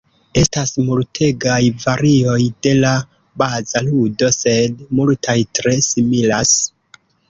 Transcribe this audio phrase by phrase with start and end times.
[0.43, 2.95] Estas multegaj varioj de la
[3.45, 6.61] baza ludo, sed multaj tre similas.